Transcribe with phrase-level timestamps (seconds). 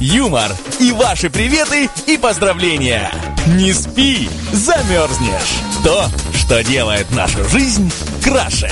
[0.00, 3.10] юмор и ваши приветы и поздравления.
[3.46, 5.60] Не спи, замерзнешь.
[5.84, 7.90] То, что делает нашу жизнь
[8.22, 8.70] краше.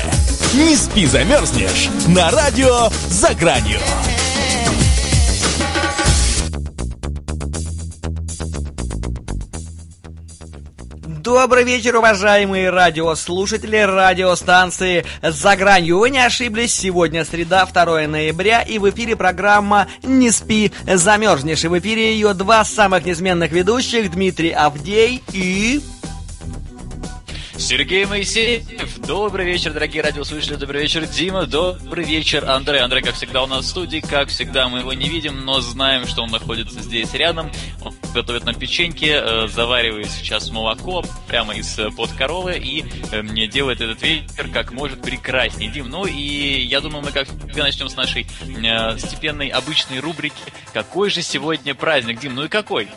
[0.54, 3.80] Не спи, замерзнешь на радио «За гранью».
[11.40, 15.98] Добрый вечер, уважаемые радиослушатели радиостанции «За гранью».
[15.98, 21.64] Вы не ошиблись, сегодня среда, 2 ноября, и в эфире программа «Не спи, замерзнешь».
[21.64, 25.80] И в эфире ее два самых неизменных ведущих, Дмитрий Авдей и...
[27.60, 28.98] Сергей Моисеев.
[29.06, 30.54] Добрый вечер, дорогие радиослушатели.
[30.54, 31.44] Добрый вечер, Дима.
[31.44, 32.80] Добрый вечер, Андрей.
[32.80, 34.00] Андрей, как всегда, у нас в студии.
[34.00, 37.52] Как всегда, мы его не видим, но знаем, что он находится здесь рядом.
[37.82, 43.80] Он готовит нам печеньки, э, заваривает сейчас молоко прямо из-под коровы и э, мне делает
[43.80, 45.70] этот вечер как может прекраснее.
[45.70, 50.34] Дим, ну и я думаю, мы как начнем с нашей э, степенной обычной рубрики
[50.72, 52.88] «Какой же сегодня праздник?» Дим, ну и какой?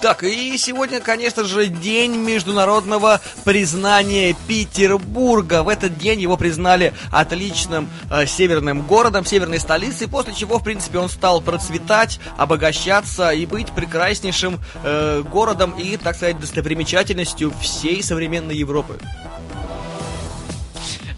[0.00, 5.62] Так, и сегодня, конечно же, день международного признания Петербурга.
[5.62, 10.98] В этот день его признали отличным э, северным городом, северной столицей, после чего, в принципе,
[10.98, 18.56] он стал процветать, обогащаться и быть прекраснейшим э, городом и, так сказать, достопримечательностью всей современной
[18.56, 18.98] Европы.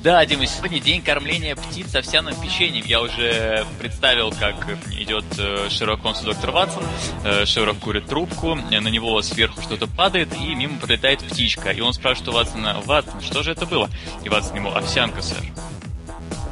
[0.00, 2.84] Да, Дима, сегодня день кормления птиц овсяным печеньем.
[2.86, 4.54] Я уже представил, как
[4.92, 6.84] идет э, Шерлок Холмс доктор Ватсон.
[7.24, 11.70] Э, Шерлок курит трубку, на него сверху что-то падает, и мимо пролетает птичка.
[11.70, 13.90] И он спрашивает у Ватсона, Ватсон, что же это было?
[14.22, 15.42] И Ватсон ему, овсянка, сэр.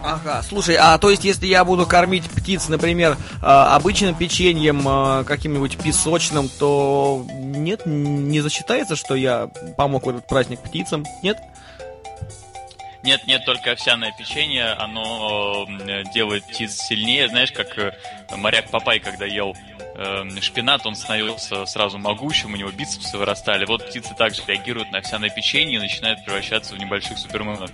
[0.03, 6.49] Ага, слушай, а то есть, если я буду кормить птиц, например, обычным печеньем, каким-нибудь песочным,
[6.49, 11.39] то нет, не засчитается, что я помог в этот праздник птицам, нет?
[13.07, 17.29] Нет, нет, только овсяное печенье, оно э, делает птиц сильнее.
[17.29, 17.93] Знаешь, как э,
[18.37, 19.57] моряк Папай, когда ел
[20.41, 23.65] шпинат, он становился сразу могучим, у него бицепсы вырастали.
[23.67, 27.71] Вот птицы также реагируют на овсяное печенье и начинают превращаться в небольших суперменов.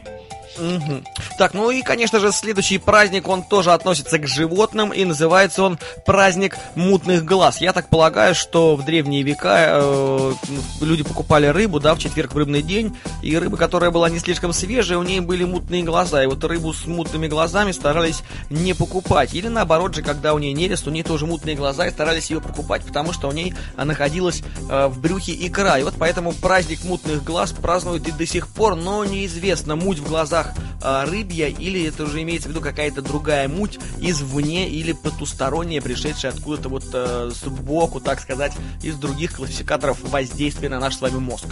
[0.58, 1.02] Угу.
[1.38, 5.78] Так, ну и, конечно же, следующий праздник, он тоже относится к животным, и называется он
[6.04, 7.60] праздник мутных глаз.
[7.60, 10.32] Я так полагаю, что в древние века э,
[10.80, 14.52] люди покупали рыбу, да, в четверг в рыбный день, и рыба, которая была не слишком
[14.52, 19.34] свежая, у ней были мутные глаза, и вот рыбу с мутными глазами старались не покупать.
[19.34, 22.40] Или наоборот же, когда у нее нерест, у нее тоже мутные глаза, и старались ее
[22.40, 25.78] покупать, потому что у ней находилась э, в брюхе икра.
[25.78, 30.08] И вот поэтому праздник мутных глаз празднуют и до сих пор, но неизвестно, муть в
[30.08, 35.80] глазах э, рыбья, или это уже имеется в виду какая-то другая муть извне или потусторонняя,
[35.80, 38.52] пришедшая откуда-то вот э, сбоку, так сказать,
[38.82, 41.46] из других классификаторов воздействия на наш с вами мозг.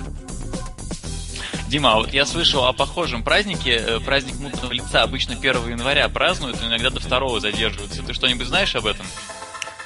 [1.70, 6.08] Дима, а вот я слышал о похожем празднике, э, праздник мутного лица обычно 1 января
[6.08, 8.02] празднуют, но иногда до 2 задерживаются.
[8.02, 8.99] Ты что-нибудь знаешь об этом?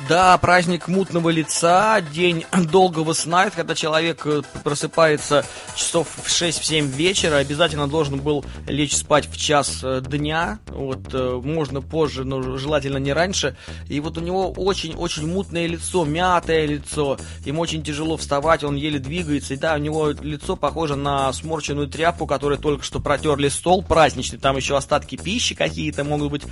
[0.09, 6.88] Да, праздник мутного лица, день долгого сна, это когда человек э, просыпается часов в 6-7
[6.88, 12.59] вечера, обязательно должен был лечь спать в час э, дня, вот, э, можно позже, но
[12.59, 13.56] желательно не раньше,
[13.88, 17.16] и вот у него очень-очень мутное лицо, мятое лицо,
[17.47, 21.88] ему очень тяжело вставать, он еле двигается, и да, у него лицо похоже на сморченную
[21.88, 26.43] тряпку, которой только что протерли стол праздничный, там еще остатки пищи какие-то могут быть,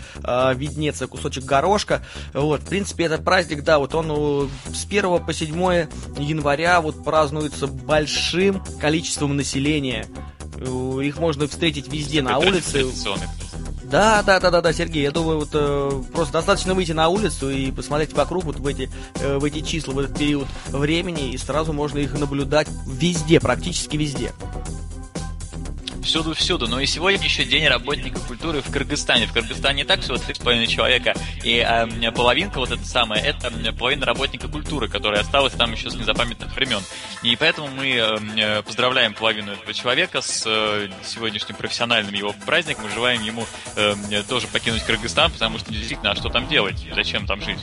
[0.55, 2.03] виднеться, кусочек горошка,
[2.33, 5.57] вот, в принципе, это праздник, да, вот он с 1 по 7
[6.19, 10.07] января вот празднуется большим количеством населения.
[11.03, 12.85] Их можно встретить везде на улице.
[13.85, 17.51] Да, да, да, да, да, Сергей, я думаю, вот э, просто достаточно выйти на улицу
[17.51, 21.37] и посмотреть вокруг вот в эти, э, в эти числа, в этот период времени, и
[21.37, 24.33] сразу можно их наблюдать везде, практически везде
[26.03, 26.69] всюду-всюду.
[26.69, 29.27] Но и сегодня еще День работника культуры в Кыргызстане.
[29.27, 31.15] В Кыргызстане так всего 3,5 человека.
[31.45, 35.95] И э, половинка вот эта самая, это половина работника культуры, которая осталась там еще с
[35.95, 36.81] незапамятных времен.
[37.23, 42.91] И поэтому мы э, поздравляем половину этого человека с э, сегодняшним профессиональным его праздником.
[42.95, 43.47] Желаем ему
[43.77, 43.95] э,
[44.29, 46.87] тоже покинуть Кыргызстан, потому что действительно, а что там делать?
[46.95, 47.59] Зачем там жить?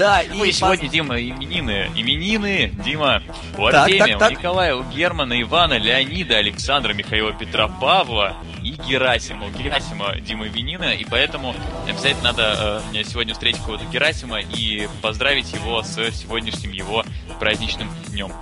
[0.00, 0.88] Да, и, и сегодня.
[0.88, 1.90] Дима, именины.
[1.94, 3.22] Именины, Дима,
[3.58, 9.48] у Артемия, у Николая, у Германа, Ивана, Леонида, Александра, Михаила, Петра, Павла и Герасима.
[9.48, 11.54] У Герасима, Дима, именины, и поэтому
[11.86, 17.04] обязательно надо э, сегодня встретить кого-то Герасима и поздравить его с сегодняшним его
[17.38, 18.32] праздничным днем.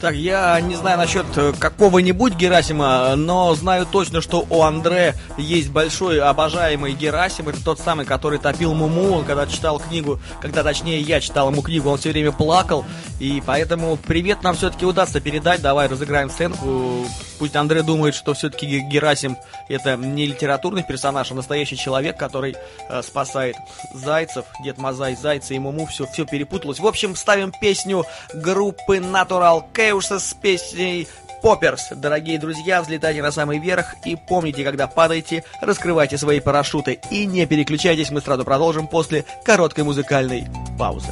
[0.00, 5.68] Так, я не знаю насчет э, какого-нибудь Герасима, но знаю точно, что у Андре есть
[5.68, 7.50] большой обожаемый Герасим.
[7.50, 9.22] Это тот самый, который топил Муму.
[9.26, 12.86] Когда читал книгу, когда точнее я читал ему книгу, он все время плакал.
[13.18, 15.60] И поэтому привет нам все-таки удастся передать.
[15.60, 17.04] Давай разыграем сценку.
[17.38, 19.36] Пусть Андре думает, что все-таки Герасим
[19.68, 22.56] это не литературный персонаж, а настоящий человек, который
[22.88, 23.56] э, спасает
[23.92, 24.46] зайцев.
[24.64, 25.84] Дед Мазай, зайцы и Муму.
[25.84, 26.80] Все, все перепуталось.
[26.80, 31.08] В общем, ставим песню группы Natural Chaos Морфеуса с песней
[31.42, 31.88] Попперс.
[31.90, 37.44] Дорогие друзья, взлетайте на самый верх и помните, когда падаете, раскрывайте свои парашюты и не
[37.44, 40.46] переключайтесь, мы сразу продолжим после короткой музыкальной
[40.78, 41.10] паузы.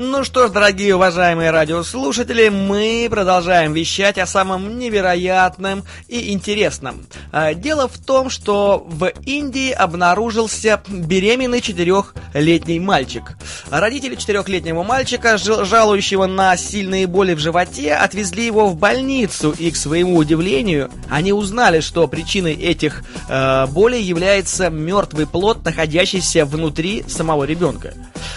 [0.00, 7.04] Ну что ж, дорогие уважаемые радиослушатели, мы продолжаем вещать о самом невероятном и интересном.
[7.32, 13.36] А, дело в том, что в Индии обнаружился беременный четырехлетний мальчик.
[13.70, 19.76] Родители четырехлетнего мальчика, жалующего на сильные боли в животе, отвезли его в больницу, и, к
[19.76, 27.42] своему удивлению, они узнали, что причиной этих э, болей является мертвый плод, находящийся внутри самого
[27.42, 27.94] ребенка.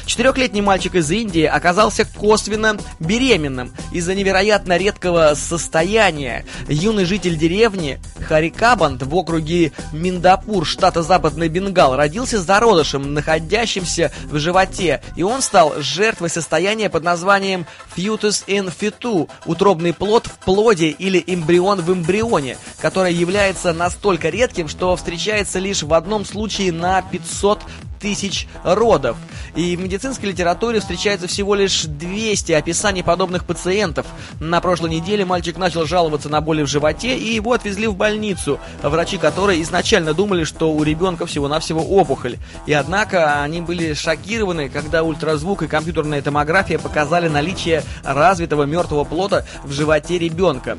[0.08, 6.46] Четырехлетний мальчик из Индии оказался косвенно беременным из-за невероятно редкого состояния.
[6.68, 15.02] Юный житель деревни Харикабанд в округе Миндапур, штата Западный Бенгал, родился зародышем, находящимся в животе,
[15.16, 17.66] и он стал жертвой состояния под названием
[17.96, 24.68] fetus in fetu, утробный плод в плоде или эмбрион в эмбрионе, которое является настолько редким,
[24.68, 27.60] что встречается лишь в одном случае на 500
[28.02, 29.18] тысяч родов.
[29.56, 34.06] И в медицинской литературе встречается всего лишь 200 описаний подобных пациентов.
[34.40, 38.60] На прошлой неделе мальчик начал жаловаться на боли в животе, и его отвезли в больницу,
[38.82, 42.38] врачи которой изначально думали, что у ребенка всего-навсего опухоль.
[42.66, 49.46] И однако они были шокированы, когда ультразвук и компьютерная томография показали наличие развитого мертвого плота
[49.64, 50.78] в животе ребенка.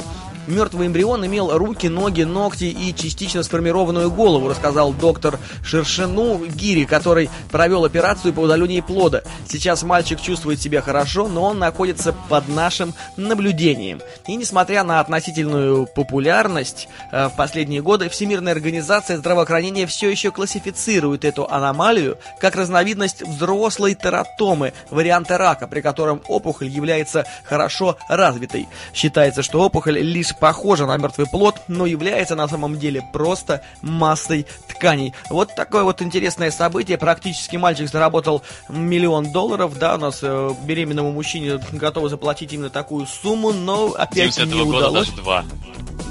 [0.48, 7.30] Мертвый эмбрион имел руки, ноги, ногти и частично сформированную голову, рассказал доктор Шершину Гири, который
[7.52, 9.22] провел операцию по удалению плода.
[9.48, 14.00] Сейчас мальчик чувствует себя хорошо, но он находится под нашим наблюдением.
[14.26, 21.24] И несмотря на относительную популярность э, в последние годы, Всемирная организация здравоохранения все еще классифицирует
[21.24, 28.66] эту аномалию как разновидность взрослой тератомы, варианта рака, при котором опухоль является хорошо развитой.
[28.92, 34.46] Считается, что опухоль лишь похожа на мертвый плод, но является на самом деле просто массой
[34.68, 35.14] тканей.
[35.30, 36.98] Вот такое вот интересное событие.
[36.98, 39.78] Практически мальчик заработал миллион долларов.
[39.78, 45.08] Да, у нас э, беременному мужчине готовы заплатить именно такую сумму, но опять не удалось.
[45.08, 45.44] даже два.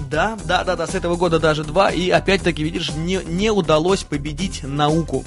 [0.10, 1.90] Да, да, да, да, с этого года даже два.
[1.90, 5.24] И опять-таки, видишь, не, не удалось победить науку.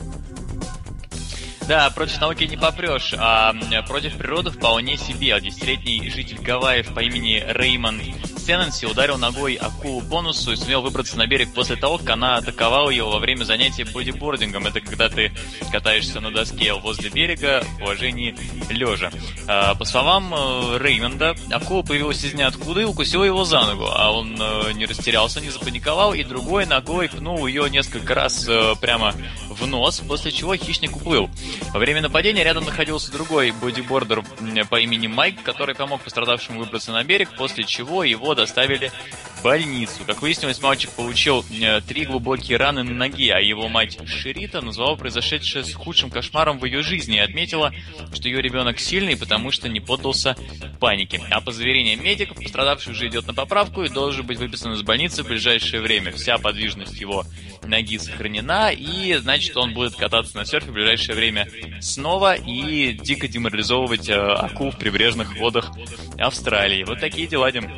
[1.69, 3.55] Да, против науки не попрешь, а
[3.87, 5.39] против природы вполне себе.
[5.41, 8.01] Десятилетний житель Гавайев по имени Реймон
[8.45, 12.91] Сенненси ударил ногой акулу бонусу и сумел выбраться на берег после того, как она атаковала
[12.91, 14.67] его во время занятия бодибордингом.
[14.67, 15.33] Это когда ты
[15.73, 18.37] катаешься на доске возле берега в положении
[18.69, 19.11] лежа.
[19.49, 24.13] А, по словам э, Реймонда, акула появилась из ниоткуда и укусила его за ногу, а
[24.13, 29.15] он э, не растерялся, не запаниковал и другой ногой пнул ее несколько раз э, прямо
[29.49, 31.31] в нос, после чего хищник уплыл.
[31.73, 34.23] Во время нападения рядом находился другой бодибордер
[34.71, 38.93] по имени Майк, который помог пострадавшему выбраться на берег, после чего его доставили
[39.37, 40.01] в больницу.
[40.07, 44.97] Как выяснилось, мальчик получил э, три глубокие раны на ноге, а его мать Ширита назвала
[44.97, 47.73] произошедшее с худшим кошмаром в ее жизни и отметила,
[48.13, 50.37] что ее ребенок сильный, потому что не поддался
[50.79, 51.21] панике.
[51.31, 55.23] А по заверениям медиков, пострадавший уже идет на поправку и должен быть выписан из больницы
[55.23, 56.13] в ближайшее время.
[56.13, 57.25] Вся подвижность его
[57.67, 61.49] ноги сохранена, и значит он будет кататься на серфе в ближайшее время
[61.81, 65.71] снова и дико деморализовывать э, акул в прибрежных водах
[66.19, 66.85] Австралии.
[66.85, 67.71] Вот такие дела, Дим.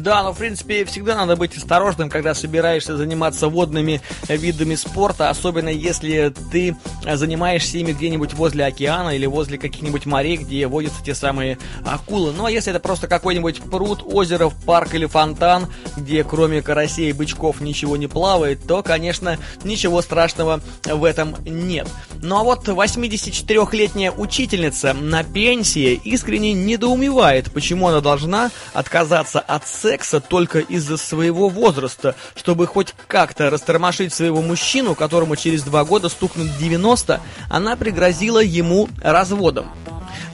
[0.00, 5.68] Да, но в принципе всегда надо быть осторожным, когда собираешься заниматься водными видами спорта, особенно
[5.68, 11.58] если ты занимаешься ими где-нибудь возле океана или возле каких-нибудь морей, где водятся те самые
[11.84, 12.32] акулы.
[12.32, 17.12] Ну а если это просто какой-нибудь пруд, озеро, парк или фонтан, где кроме карасей и
[17.12, 21.88] бычков ничего не плавает, то, конечно, ничего страшного в этом нет.
[22.22, 30.20] Ну а вот 84-летняя учительница на пенсии искренне недоумевает, почему она должна отказаться от секса
[30.20, 36.58] только из-за своего возраста, чтобы хоть как-то растормошить своего мужчину, которому через два года стукнут
[36.58, 39.70] 90, она пригрозила ему разводом.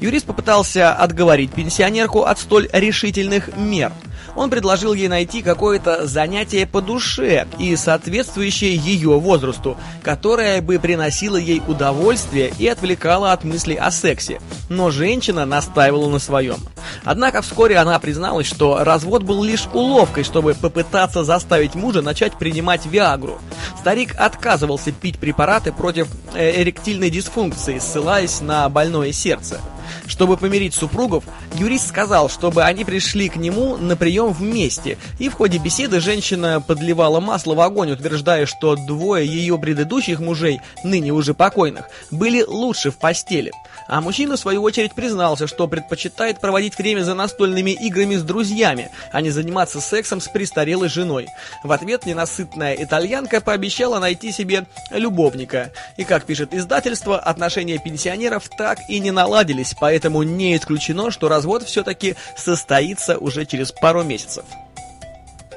[0.01, 3.93] Юрист попытался отговорить пенсионерку от столь решительных мер–
[4.37, 11.37] он предложил ей найти какое-то занятие по душе и соответствующее ее возрасту, которое бы приносило
[11.37, 14.41] ей удовольствие и отвлекало от мыслей о сексе.
[14.69, 16.57] Но женщина настаивала на своем.
[17.05, 22.87] Однако вскоре она призналась, что развод был лишь уловкой, чтобы попытаться заставить мужа начать принимать
[22.87, 23.39] Виагру.
[23.79, 29.61] Старик отказывался пить препараты против э, эректильной дисфункции, ссылаясь на больное сердце.
[30.07, 31.25] Чтобы помирить супругов,
[31.55, 36.61] юрист сказал, чтобы они пришли к нему на прием вместе, и в ходе беседы женщина
[36.61, 42.91] подливала масло в огонь, утверждая, что двое ее предыдущих мужей, ныне уже покойных, были лучше
[42.91, 43.53] в постели.
[43.87, 48.91] А мужчина, в свою очередь, признался, что предпочитает проводить время за настольными играми с друзьями,
[49.13, 51.29] а не заниматься сексом с престарелой женой.
[51.63, 55.71] В ответ ненасытная итальянка пообещала найти себе любовника.
[55.97, 61.65] И, как пишет издательство, отношения пенсионеров так и не наладились, поэтому не исключено, что развод
[61.65, 64.45] все-таки состоится уже через пару месяцев.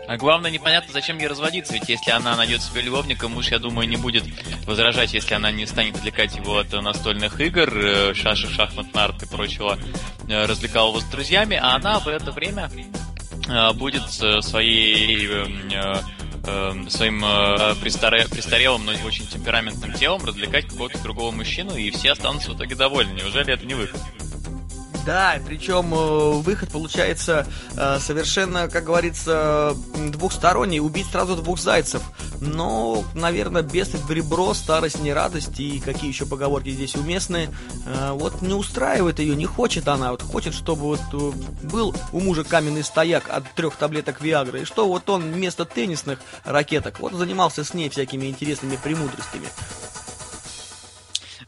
[0.07, 3.89] А главное, непонятно, зачем ей разводиться, ведь если она найдет себе любовника, муж, я думаю,
[3.89, 4.23] не будет
[4.65, 9.25] возражать, если она не станет отвлекать его от настольных игр, э, шашек, шахмат, нарт и
[9.25, 9.77] прочего,
[10.29, 12.71] э, развлекал его с друзьями, а она в это время
[13.49, 15.27] э, будет своей
[16.89, 17.21] своим
[17.81, 23.13] престарелым, но очень темпераментным телом развлекать какого-то другого мужчину, и все останутся в итоге довольны.
[23.13, 24.01] Неужели это не выход?
[25.07, 27.47] Да, причем э, выход получается
[27.77, 32.01] э, совершенно, как говорится, двухсторонний, убить сразу двух зайцев.
[32.41, 37.49] Но, наверное, без в ребро, старость не радость, и какие еще поговорки здесь уместны.
[37.85, 42.43] Э, вот не устраивает ее, не хочет она, вот хочет, чтобы вот был у мужа
[42.43, 47.63] каменный стояк от трех таблеток Виагры, и что вот он вместо теннисных ракеток вот занимался
[47.63, 49.47] с ней всякими интересными премудростями.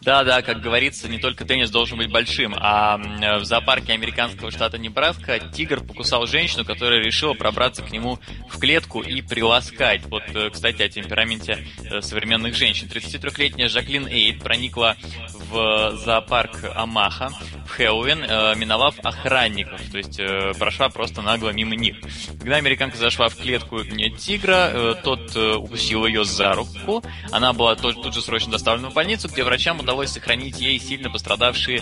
[0.01, 2.97] Да, да, как говорится, не только теннис должен быть большим, а
[3.39, 8.17] в зоопарке американского штата Небраска тигр покусал женщину, которая решила пробраться к нему
[8.49, 10.05] в клетку и приласкать.
[10.05, 12.87] Вот, э, кстати, о темпераменте э, современных женщин.
[12.87, 14.95] 33-летняя Жаклин Эйд проникла
[15.33, 17.31] в зоопарк Амаха
[17.65, 20.19] в Хэллоуин, э, миновав охранников, то есть
[20.57, 21.97] прошла просто нагло мимо них.
[22.39, 28.21] Когда американка зашла в клетку тигра, тот укусил ее за руку, она была тут же
[28.21, 31.81] срочно доставлена в больницу, где врачам удалось сохранить ей сильно пострадавшие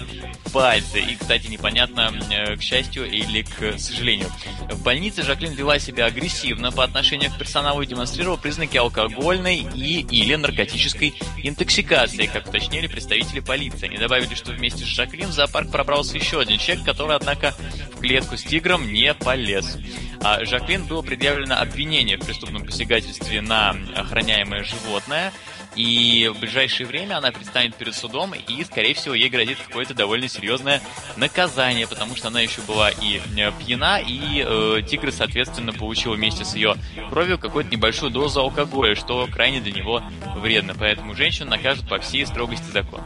[0.54, 1.02] пальцы.
[1.02, 4.30] И, кстати, непонятно, э, к счастью или к сожалению.
[4.70, 10.08] В больнице Жаклин вела себя агрессивно по отношению к персоналу и демонстрировала признаки алкогольной и
[10.10, 13.90] или наркотической интоксикации, как уточнили представители полиции.
[13.90, 17.54] Они добавили, что вместе с Жаклин в зоопарк пробрался еще один человек, который, однако,
[17.94, 19.78] в клетку с тигром не полез.
[20.24, 25.34] А Жаклин было предъявлено обвинение в преступном посягательстве на охраняемое животное–
[25.78, 30.28] и в ближайшее время она предстанет перед судом, и, скорее всего, ей грозит какое-то довольно
[30.28, 30.82] серьезное
[31.16, 36.44] наказание, потому что она еще была и э, пьяна, и э, тигр, соответственно, получил вместе
[36.44, 36.76] с ее
[37.12, 40.02] кровью какую-то небольшую дозу алкоголя, что крайне для него
[40.38, 40.74] вредно.
[40.78, 43.06] Поэтому женщину накажут по всей строгости закона.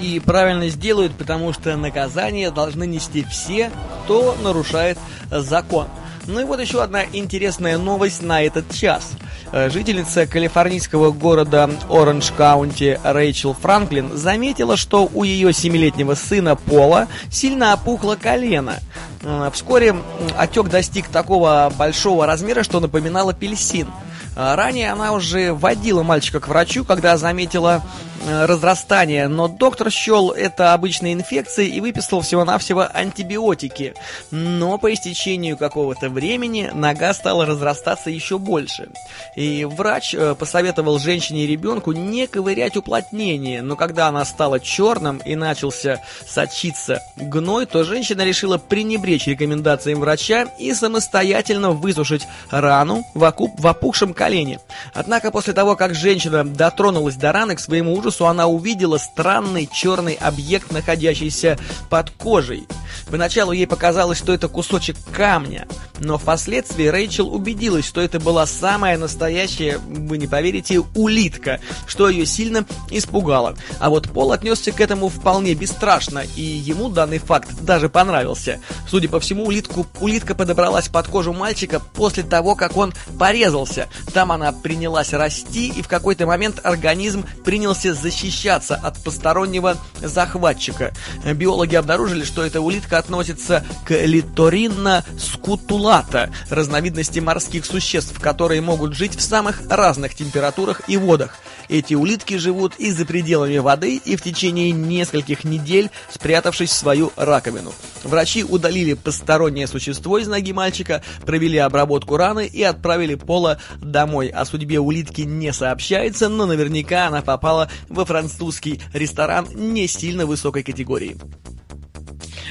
[0.00, 3.72] И правильно сделают, потому что наказание должны нести все,
[4.04, 4.98] кто нарушает
[5.30, 5.88] закон.
[6.26, 9.12] Ну и вот еще одна интересная новость на этот час–
[9.52, 17.72] Э, жительница калифорнийского города Оранж-Каунти Рэйчел Франклин заметила, что у ее семилетнего сына Пола сильно
[17.74, 18.74] опухло колено.
[19.22, 19.94] Э, вскоре
[20.36, 23.88] отек достиг такого большого размера, что напоминал апельсин.
[24.34, 27.82] Э, ранее она уже водила мальчика к врачу, когда заметила
[28.26, 33.94] разрастания, но доктор счел это обычной инфекцией и выписал всего-навсего антибиотики.
[34.30, 38.88] Но по истечению какого-то времени нога стала разрастаться еще больше.
[39.36, 45.18] И врач э, посоветовал женщине и ребенку не ковырять уплотнение, но когда она стала черным
[45.18, 53.22] и начался сочиться гной, то женщина решила пренебречь рекомендациям врача и самостоятельно высушить рану в,
[53.22, 54.60] окуп, в опухшем колене.
[54.94, 59.68] Однако после того, как женщина дотронулась до раны, к своему ужасу ужасу она увидела странный
[59.72, 61.58] черный объект, находящийся
[61.90, 62.66] под кожей.
[63.10, 65.66] Поначалу ей показалось, что это кусочек камня,
[65.98, 72.26] но впоследствии Рэйчел убедилась, что это была самая настоящая, вы не поверите, улитка, что ее
[72.26, 73.56] сильно испугало.
[73.78, 78.60] А вот Пол отнесся к этому вполне бесстрашно, и ему данный факт даже понравился.
[78.88, 83.88] Судя по всему, улитку, улитка подобралась под кожу мальчика после того, как он порезался.
[84.12, 90.92] Там она принялась расти, и в какой-то момент организм принялся защищаться от постороннего захватчика.
[91.24, 99.16] Биологи обнаружили, что эта улитка относится к литоринно скутулата, разновидности морских существ, которые могут жить
[99.16, 101.38] в самых разных температурах и водах.
[101.68, 107.12] Эти улитки живут и за пределами воды, и в течение нескольких недель спрятавшись в свою
[107.16, 107.72] раковину.
[108.04, 114.28] Врачи удалили постороннее существо из ноги мальчика, провели обработку раны и отправили Пола домой.
[114.28, 120.62] О судьбе улитки не сообщается, но наверняка она попала во французский ресторан не сильно высокой
[120.62, 121.16] категории.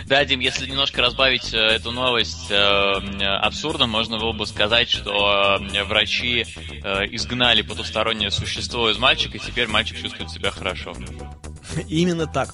[0.08, 5.58] Да, Дим, если немножко разбавить э, эту новость э, абсурдом, можно было бы сказать, что
[5.60, 6.46] э, врачи
[6.84, 10.94] э, изгнали потустороннее существо из мальчика, и теперь мальчик чувствует себя хорошо.
[11.88, 12.54] Именно так.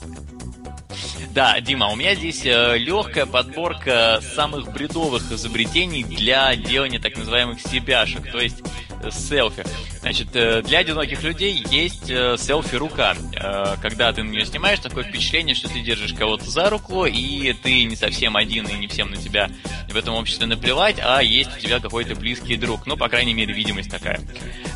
[1.34, 7.60] Да, Дима, у меня здесь э, легкая подборка самых бредовых изобретений для делания так называемых
[7.60, 8.62] себяшек, то есть
[9.02, 9.64] э, селфи.
[10.02, 13.16] Значит, э, для одиноких людей есть э, селфи-рука.
[13.36, 17.54] Э, когда ты на нее снимаешь, такое впечатление, что ты держишь кого-то за руку, и
[17.54, 19.50] ты не совсем один, и не всем на тебя
[19.90, 22.88] в этом обществе наплевать, а есть у тебя какой-то близкий друг.
[22.88, 24.20] Ну, по крайней мере, видимость такая.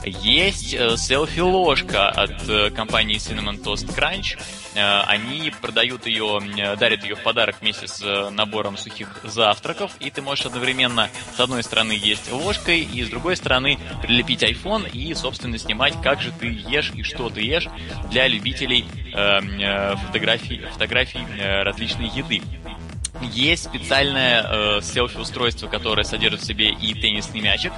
[0.04, 4.38] Есть селфи-ложка от компании Cinnamon Toast Crunch.
[4.76, 6.42] Они продают ее,
[6.78, 11.64] дарят ее в подарок вместе с набором сухих завтраков, и ты можешь одновременно с одной
[11.64, 16.48] стороны есть ложкой, и с другой стороны прилепить iPhone и собственно, снимать, как же ты
[16.48, 17.68] ешь и что ты ешь
[18.10, 22.42] для любителей эм, э, фотографий, фотографий э, различной еды.
[23.22, 27.72] Есть специальное э, селфи-устройство, которое содержит в себе и теннисный мячик.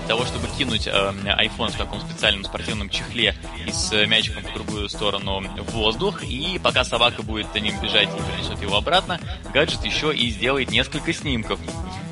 [0.00, 3.34] Для того, чтобы кинуть э, iPhone в таком специальном спортивном чехле
[3.66, 6.22] и с мячиком по другую сторону в воздух.
[6.22, 9.18] И пока собака будет за ним бежать и принесет его обратно,
[9.52, 11.58] гаджет еще и сделает несколько снимков.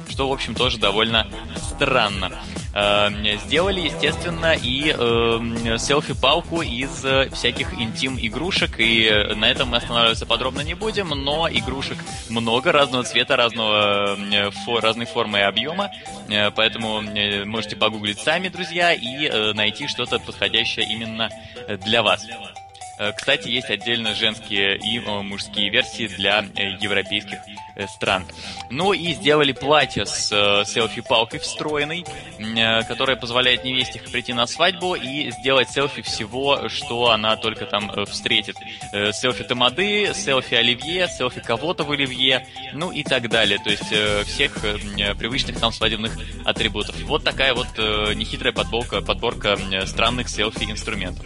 [0.08, 2.32] Что, в общем, тоже довольно странно.
[2.74, 9.76] Эм, сделали, естественно, и э, селфи-палку из э, всяких интим-игрушек, и э, на этом мы
[9.76, 11.98] останавливаться подробно не будем, но игрушек
[12.30, 15.90] много, разного цвета, разного, э, фо, разной формы и объема,
[16.56, 17.02] поэтому
[17.44, 21.28] можете погуглить сами, друзья, и найти что-то подходящее именно
[21.84, 22.26] для вас.
[22.26, 22.61] Э,
[23.16, 26.44] кстати, есть отдельно женские и мужские версии для
[26.80, 27.38] европейских
[27.74, 28.26] Э, стран.
[28.70, 32.04] Ну и сделали платье с э, селфи-палкой встроенной,
[32.38, 37.90] э, которая позволяет невесте прийти на свадьбу и сделать селфи всего, что она только там
[37.90, 38.56] э, встретит.
[38.92, 43.58] Э, селфи тамады, селфи оливье, селфи кого-то в оливье, ну и так далее.
[43.58, 46.12] То есть э, всех э, привычных нам свадебных
[46.44, 47.00] атрибутов.
[47.04, 51.24] Вот такая вот э, нехитрая подборка, подборка э, странных селфи-инструментов.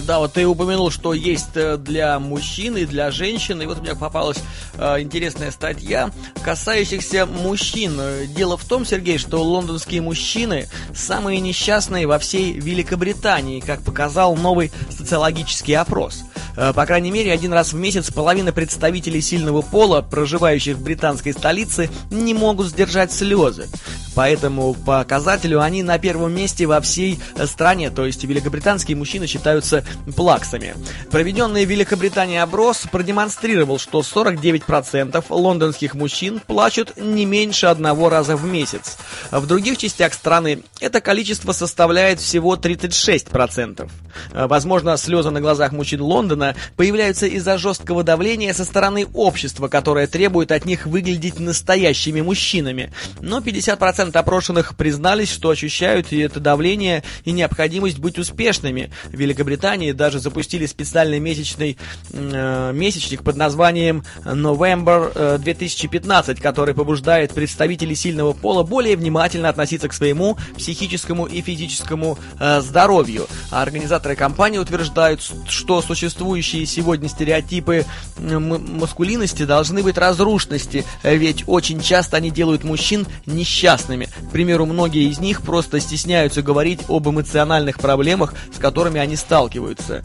[0.00, 3.82] Да, вот ты упомянул, что есть э, для мужчин и для женщин, и вот у
[3.82, 4.38] меня попалась
[4.74, 6.10] э, интересная статья,
[6.42, 8.00] касающихся мужчин.
[8.34, 14.72] Дело в том, Сергей, что лондонские мужчины самые несчастные во всей Великобритании, как показал новый
[14.90, 16.22] социологический опрос.
[16.56, 21.32] Э, по крайней мере, один раз в месяц половина представителей сильного пола, проживающих в британской
[21.32, 23.68] столице, не могут сдержать слезы.
[24.14, 29.84] По этому показателю они на первом месте во всей стране, то есть великобританские мужчины считаются
[30.16, 30.74] плаксами.
[31.10, 38.44] Проведенный в Великобритании оброс продемонстрировал, что 49% лондонских мужчин плачут не меньше одного раза в
[38.44, 38.96] месяц.
[39.30, 43.88] В других частях страны это количество составляет всего 36%.
[44.32, 50.52] Возможно, слезы на глазах мужчин Лондона появляются из-за жесткого давления со стороны общества, которое требует
[50.52, 52.92] от них выглядеть настоящими мужчинами.
[53.20, 58.90] Но 50% 50% опрошенных признались, что ощущают это давление, и необходимость быть успешными.
[59.06, 61.76] В Великобритании даже запустили специальный месячный
[62.12, 69.88] э, месячник под названием November 2015, э, который побуждает представителей сильного пола более внимательно относиться
[69.88, 73.26] к своему психическому и физическому э, здоровью.
[73.50, 77.84] А организаторы кампании утверждают, что существующие сегодня стереотипы
[78.18, 84.08] маскулинности должны быть разрушенности, ведь очень часто они делают мужчин несчастными несчастными.
[84.28, 90.02] К примеру, многие из них просто стесняются говорить об эмоциональных проблемах, с которыми они сталкиваются.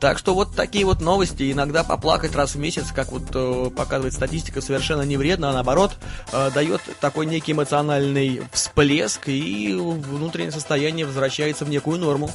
[0.00, 1.50] Так что вот такие вот новости.
[1.50, 5.92] Иногда поплакать раз в месяц, как вот э, показывает статистика, совершенно не вредно, а наоборот
[6.32, 12.30] э, дает такой некий эмоциональный всплеск и внутреннее состояние возвращается в некую норму.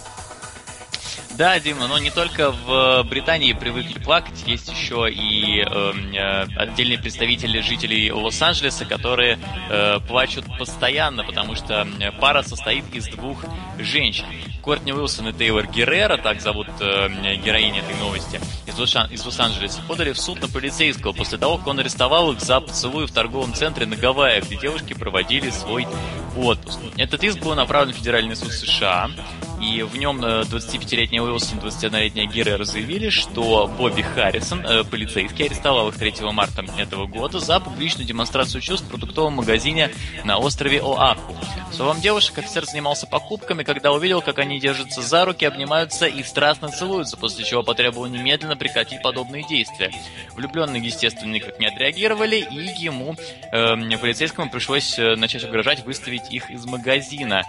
[1.38, 6.98] Да, Дима, но не только в Британии привыкли плакать, есть еще и эм, э, отдельные
[6.98, 9.38] представители жителей Лос-Анджелеса, которые
[9.70, 11.86] э, плачут постоянно, потому что
[12.22, 13.44] пара состоит из двух
[13.80, 14.26] женщин.
[14.62, 20.20] Кортни Уилсон и Тейлор Геррера, так зовут э, героини этой новости, из Лос-Анджелеса, подали в
[20.20, 23.98] суд на полицейского после того, как он арестовал их за поцелуй в торговом центре на
[23.98, 25.86] Гавайях, где девушки проводили свой
[26.38, 26.80] отпуск.
[26.98, 29.12] Этот иск был направлен в Федеральный суд США,
[29.62, 35.98] и в нем 25-летний Уилсон, 21-летняя Геррера заявили, что Бобби Харрисон, э, полицейский, арестовал их
[35.98, 39.92] 3 марта этого года за публичную демонстрацию чувств в продуктовом магазине
[40.24, 41.36] на острове Оаху.
[41.72, 46.70] Словом девушек, офицер занимался покупками, когда увидел, как они держатся за руки, обнимаются и страстно
[46.70, 49.92] целуются, после чего потребовал немедленно прекратить подобные действия.
[50.36, 53.16] Влюбленные, естественно, никак не отреагировали, и ему,
[53.52, 57.44] э, полицейскому, пришлось э, начать угрожать выставить их из магазина.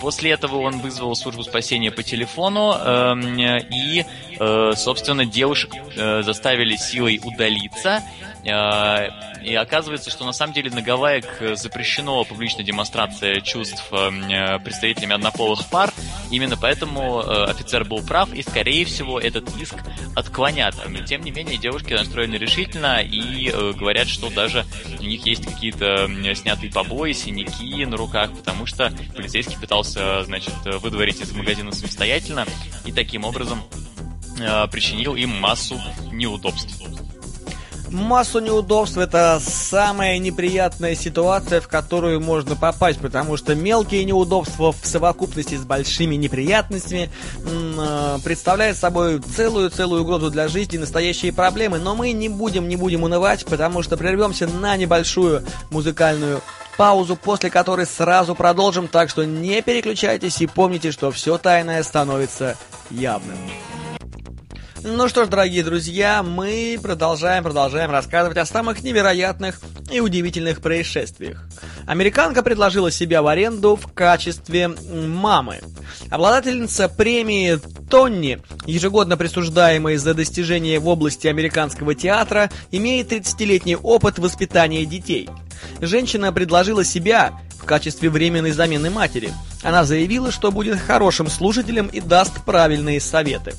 [0.00, 4.04] После этого он вызвал службу спасения по телефону, эм, и,
[4.38, 8.02] э, собственно, девушек э, заставили силой удалиться.
[8.42, 15.92] И оказывается, что на самом деле на Гавайях запрещено публичная демонстрация чувств представителями однополых пар.
[16.30, 19.76] Именно поэтому офицер был прав, и, скорее всего, этот иск
[20.16, 20.74] отклонят.
[21.06, 24.64] Тем не менее, девушки настроены решительно и говорят, что даже
[24.98, 31.20] у них есть какие-то снятые побои, синяки на руках, потому что полицейский пытался, значит, выдворить
[31.20, 32.46] из магазина самостоятельно
[32.84, 33.62] и таким образом
[34.38, 35.80] э, причинил им массу
[36.12, 36.82] неудобств.
[37.90, 44.86] Массу неудобств это самая неприятная ситуация, в которую можно попасть, потому что мелкие неудобства в
[44.86, 47.10] совокупности с большими неприятностями
[47.44, 51.78] э, представляют собой целую-целую угрозу для жизни, настоящие проблемы.
[51.78, 56.42] Но мы не будем, не будем унывать, потому что прервемся на небольшую музыкальную
[56.76, 62.56] паузу, после которой сразу продолжим, так что не переключайтесь и помните, что все тайное становится
[62.88, 63.36] явным.
[64.82, 71.46] Ну что ж, дорогие друзья, мы продолжаем, продолжаем рассказывать о самых невероятных и удивительных происшествиях.
[71.86, 75.60] Американка предложила себя в аренду в качестве мамы.
[76.08, 77.58] Обладательница премии
[77.90, 85.28] Тонни, ежегодно присуждаемой за достижения в области американского театра, имеет 30-летний опыт воспитания детей.
[85.82, 89.30] Женщина предложила себя в качестве временной замены матери.
[89.62, 93.52] Она заявила, что будет хорошим слушателем и даст правильные советы.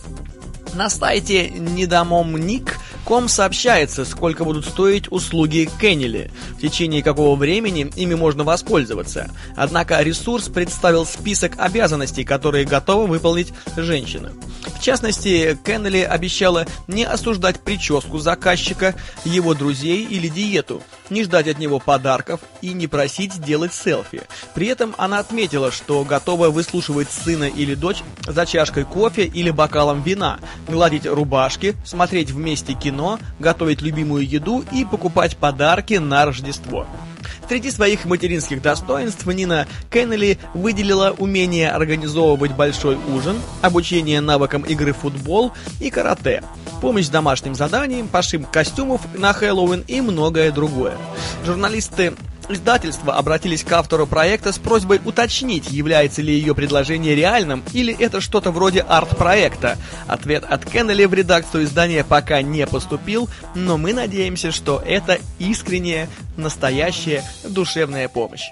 [0.73, 8.45] На сайте недомомник.ком сообщается, сколько будут стоить услуги Кеннели, в течение какого времени ими можно
[8.45, 9.29] воспользоваться.
[9.57, 14.31] Однако ресурс представил список обязанностей, которые готова выполнить женщина.
[14.63, 21.59] В частности, Кеннели обещала не осуждать прическу заказчика, его друзей или диету, не ждать от
[21.59, 24.23] него подарков и не просить делать селфи.
[24.55, 30.01] При этом она отметила, что готова выслушивать сына или дочь за чашкой кофе или бокалом
[30.01, 36.85] вина, гладить рубашки, смотреть вместе кино, готовить любимую еду и покупать подарки на Рождество.
[37.47, 44.99] Среди своих материнских достоинств Нина Кеннелли выделила умение организовывать большой ужин, обучение навыкам игры в
[44.99, 46.43] футбол и карате,
[46.79, 50.97] помощь домашним заданием, пошив костюмов на Хэллоуин и многое другое.
[51.45, 52.13] Журналисты
[52.51, 58.19] Издательства обратились к автору проекта с просьбой уточнить, является ли ее предложение реальным или это
[58.19, 59.77] что-то вроде арт-проекта.
[60.05, 66.09] Ответ от Кеннелли в редакцию издания пока не поступил, но мы надеемся, что это искренняя,
[66.35, 68.49] настоящая душевная помощь.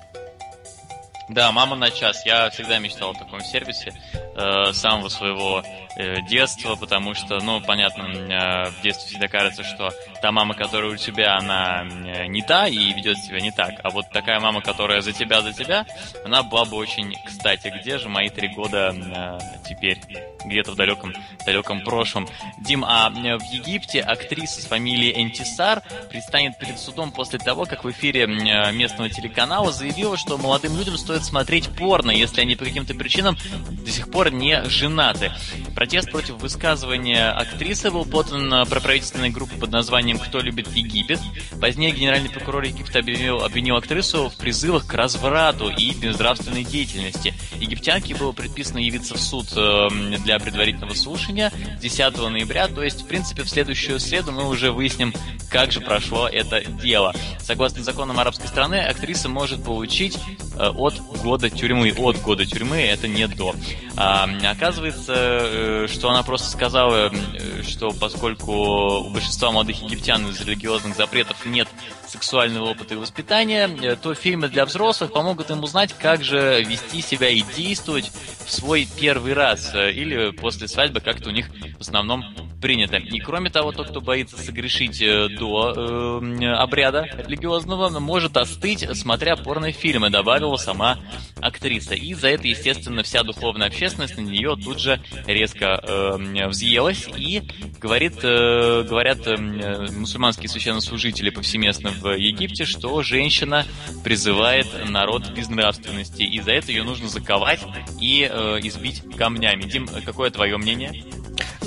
[1.30, 2.26] Да, мама на час.
[2.26, 3.94] Я всегда мечтал о таком сервисе
[4.36, 5.64] э, самого своего
[5.96, 9.92] э, детства, потому что, ну, понятно, э, в детстве всегда кажется, что
[10.24, 13.76] та мама, которая у тебя, она э, не та и ведет себя не так.
[13.84, 15.86] А вот такая мама, которая за тебя, за тебя,
[16.26, 17.72] она была бы очень кстати.
[17.80, 20.00] Где же мои три года э, теперь?
[20.44, 21.14] Где-то в далеком,
[21.46, 22.28] далеком прошлом.
[22.60, 27.92] Дим, а в Египте актриса с фамилией Энтисар предстанет перед судом после того, как в
[27.92, 32.66] эфире э, местного телеканала заявила, что молодым людям стоит стоит смотреть порно, если они по
[32.66, 33.38] каким-то причинам
[33.70, 35.32] до сих пор не женаты.
[35.76, 41.20] Протест против высказывания актрисы был подан про правительственной группе под названием «Кто любит Египет?».
[41.62, 47.34] Позднее генеральный прокурор Египта обвинил, обвинил актрису в призывах к разврату и безнравственной деятельности.
[47.60, 51.52] Египтянке было предписано явиться в суд эм, для предварительного слушания
[51.82, 55.14] 10 ноября, то есть, в принципе, в следующую среду мы уже выясним,
[55.50, 57.14] как же прошло это дело.
[57.40, 60.18] Согласно законам арабской страны, актриса может получить
[60.56, 63.56] э, от года тюрьмы, от года тюрьмы, это не до.
[63.96, 70.40] А, оказывается, э, что она просто сказала, э, что поскольку у большинства молодых египтян из
[70.42, 71.68] религиозных запретов нет
[72.08, 77.02] сексуального опыта и воспитания, э, то фильмы для взрослых помогут им узнать, как же вести
[77.02, 78.12] себя и действовать
[78.46, 82.24] в свой первый раз или после свадьбы, как-то у них в основном
[82.62, 82.98] принято.
[82.98, 85.00] И кроме того, тот, кто боится согрешить
[85.38, 90.99] до э, обряда религиозного, может остыть, смотря порнофильмы, добавила сама
[91.42, 91.96] актриса.
[91.96, 97.44] И за это, естественно, вся духовная общественность на нее тут же резко э, взъелась и
[97.80, 99.38] говорит, э, говорят э,
[99.92, 103.66] мусульманские священнослужители повсеместно в Египте, что женщина
[104.04, 107.62] призывает народ к безнравственности, и за это ее нужно заковать
[108.00, 109.64] и э, избить камнями.
[109.64, 111.04] Дим, какое твое мнение?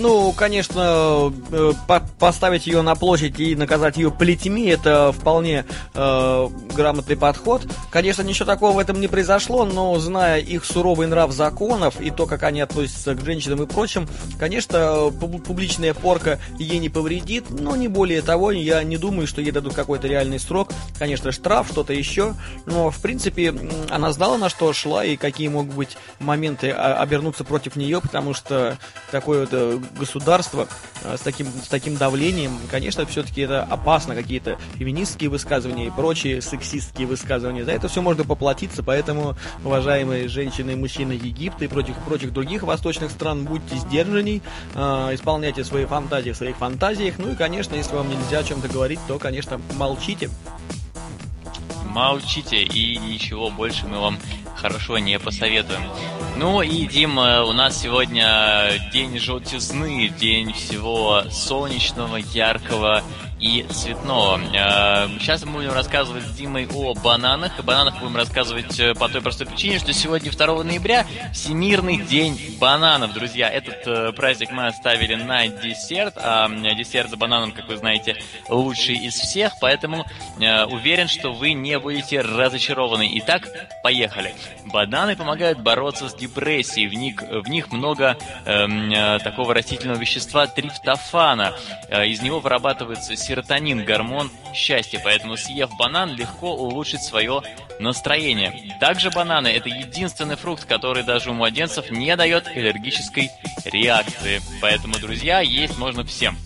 [0.02, 6.48] Ну, конечно, э, по поставить ее на площадь и наказать ее плетьми, это вполне э,
[6.74, 7.62] грамотный подход.
[7.92, 12.26] Конечно, ничего такого в этом не произошло, но зная их суровый нрав законов и то,
[12.26, 14.08] как они относятся к женщинам и прочим,
[14.40, 19.52] конечно, публичная порка ей не повредит, но не более того, я не думаю, что ей
[19.52, 20.72] дадут какой-то реальный срок.
[20.98, 22.34] Конечно, штраф, что-то еще,
[22.66, 23.54] но, в принципе,
[23.88, 28.34] она знала, на что шла и какие могут быть моменты а, обернуться против нее, потому
[28.34, 28.78] что
[29.12, 30.68] такое вот государство
[31.04, 36.42] э, с таким, с таким давлением, конечно, все-таки это опасно, какие-то феминистские высказывания и прочие
[36.42, 37.64] сексистские высказывания.
[37.64, 42.62] За это все можно поплатиться, поэтому, уважаемые женщины и мужчины Египта и прочих, прочих других
[42.62, 44.42] восточных стран, будьте сдержанней,
[44.74, 44.80] э,
[45.14, 49.00] исполняйте свои фантазии в своих фантазиях, ну и, конечно, если вам нельзя о чем-то говорить,
[49.06, 50.30] то, конечно, молчите.
[51.92, 54.18] Молчите, и ничего больше мы вам
[54.56, 55.82] хорошо не посоветуем.
[56.38, 63.02] Ну и, Дима, у нас сегодня день желтизны, день всего солнечного, яркого
[63.42, 64.40] и цветного.
[64.54, 67.58] Э, сейчас мы будем рассказывать с Димой о бананах.
[67.58, 72.56] О бананах будем рассказывать э, по той простой причине, что сегодня 2 ноября Всемирный день
[72.60, 73.50] бананов, друзья.
[73.50, 78.16] Этот э, праздник мы оставили на десерт, а десерт с бананом, как вы знаете,
[78.48, 80.06] лучший из всех, поэтому
[80.38, 83.10] уверен, что вы не будете разочарованы.
[83.18, 83.48] Итак,
[83.82, 84.34] поехали.
[84.66, 86.86] Бананы помогают бороться с депрессией.
[86.86, 91.54] В них, в них много э, такого растительного вещества триптофана.
[91.90, 97.40] Из него вырабатывается серотонин, гормон счастья, поэтому съев банан легко улучшить свое
[97.80, 98.76] настроение.
[98.78, 103.30] Также бананы это единственный фрукт, который даже у младенцев не дает аллергической
[103.64, 104.42] реакции.
[104.60, 106.36] Поэтому, друзья, есть можно всем.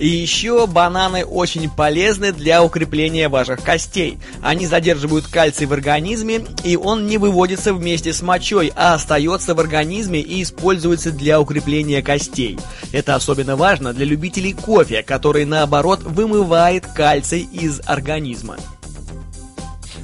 [0.00, 4.18] И еще бананы очень полезны для укрепления ваших костей.
[4.42, 9.60] Они задерживают кальций в организме, и он не выводится вместе с мочой, а остается в
[9.60, 12.58] организме и используется для укрепления костей.
[12.92, 18.56] Это особенно важно для любителей кофе, который наоборот вымывает кальций из организма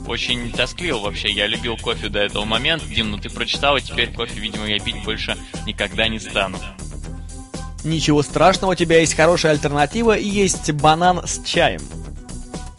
[0.07, 1.29] очень тоскливо вообще.
[1.31, 2.87] Я любил кофе до этого момента.
[2.87, 6.59] Дим, ну ты прочитал, и теперь кофе, видимо, я пить больше никогда не стану.
[7.87, 11.81] Ничего страшного, у тебя есть хорошая альтернатива и есть банан с чаем.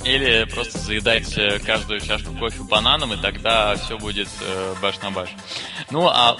[0.03, 5.11] Или просто заедать э, каждую чашку кофе бананом, и тогда все будет э, баш на
[5.11, 5.29] баш.
[5.89, 6.35] Ну, а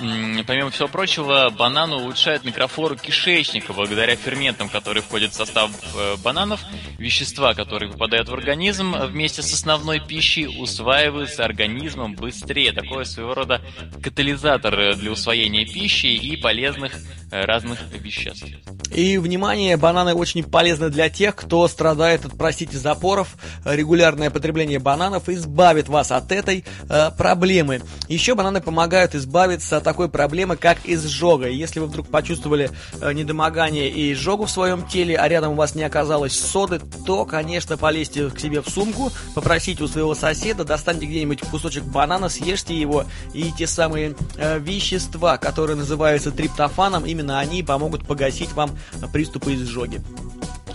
[0.46, 6.60] помимо всего прочего, банан улучшает микрофлору кишечника благодаря ферментам, которые входят в состав э, бананов.
[6.98, 12.74] Вещества, которые попадают в организм вместе с основной пищей, усваиваются организмом быстрее.
[12.74, 13.62] Такое своего рода
[14.04, 16.92] катализатор для усвоения пищи и полезных
[17.32, 18.46] э, разных веществ.
[18.94, 25.30] И, внимание, бананы очень полезны для тех, кто страдает от, простите, запоров, регулярное потребление бананов
[25.30, 27.82] избавит вас от этой э, проблемы.
[28.10, 29.37] Еще бананы помогают избавиться
[29.78, 31.48] от такой проблемы, как изжога.
[31.48, 35.76] Если вы вдруг почувствовали э, недомогание и изжогу в своем теле, а рядом у вас
[35.76, 41.06] не оказалось соды, то, конечно, полезьте к себе в сумку, попросите у своего соседа, достаньте
[41.06, 47.64] где-нибудь кусочек банана, съешьте его, и те самые э, вещества, которые называются триптофаном, именно они
[47.64, 48.72] помогут погасить вам
[49.12, 50.02] приступы изжоги.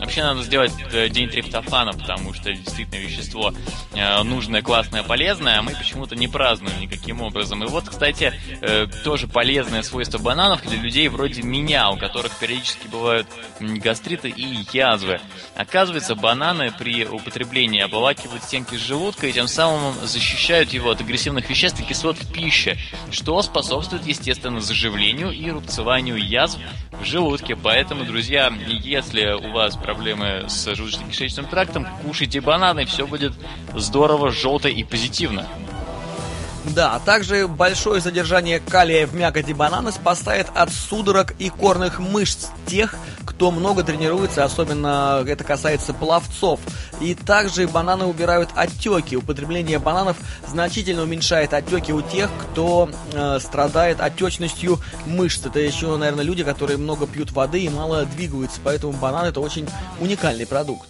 [0.02, 3.54] Вообще надо сделать э, день триптофана, потому что действительно вещество
[3.94, 7.62] э, нужное, классное, полезное, а мы почему-то не празднуем никаким образом.
[7.62, 12.88] И вот, кстати, э, тоже полезное свойство бананов для людей вроде меня, у которых периодически
[12.88, 13.28] бывают
[13.60, 15.20] гастриты и язвы.
[15.54, 21.78] Оказывается, бананы при употреблении обволакивают стенки желудка и тем самым защищают его от агрессивных веществ
[21.78, 22.76] и кислот в пище,
[23.12, 26.58] что способствует, естественно, заживлению и рубцеванию язв
[26.90, 27.54] в желудке.
[27.54, 29.91] Поэтому, друзья, если у вас проблемы
[30.48, 33.32] с желудочно-кишечным трактом, кушайте бананы, все будет
[33.74, 35.46] здорово, желто и позитивно.
[36.64, 42.46] Да, а также большое содержание калия в мякоти банана спасает от судорог и корных мышц
[42.66, 42.94] тех,
[43.26, 46.60] кто много тренируется, особенно это касается пловцов.
[47.00, 49.16] И также бананы убирают отеки.
[49.16, 50.16] Употребление бананов
[50.48, 55.44] значительно уменьшает отеки у тех, кто э, страдает отечностью мышц.
[55.44, 59.68] Это еще, наверное, люди, которые много пьют воды и мало двигаются, поэтому банан это очень
[60.00, 60.88] уникальный продукт.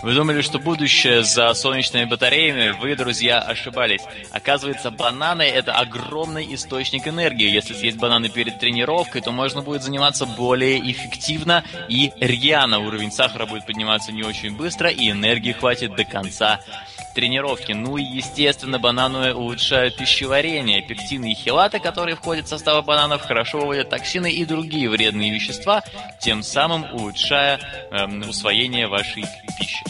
[0.00, 2.70] Вы думали, что будущее за солнечными батареями?
[2.70, 4.00] Вы, друзья, ошибались.
[4.30, 7.50] Оказывается, бананы– это огромный источник энергии.
[7.50, 12.78] Если съесть бананы перед тренировкой, то можно будет заниматься более эффективно и рьяно.
[12.78, 16.60] Уровень сахара будет подниматься не очень быстро, и энергии хватит до конца
[17.14, 17.72] тренировки.
[17.72, 20.82] Ну и, естественно, бананы улучшают пищеварение.
[20.82, 25.82] Пектины и хилаты, которые входят в состав бананов, хорошо выводят токсины и другие вредные вещества,
[26.20, 29.24] тем самым улучшая эм, усвоение вашей
[29.58, 29.84] пищи.